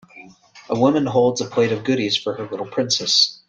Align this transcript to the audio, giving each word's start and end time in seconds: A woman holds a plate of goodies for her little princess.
A 0.67 0.75
woman 0.79 1.05
holds 1.05 1.41
a 1.41 1.45
plate 1.45 1.71
of 1.71 1.83
goodies 1.83 2.17
for 2.17 2.33
her 2.33 2.47
little 2.49 2.65
princess. 2.65 3.37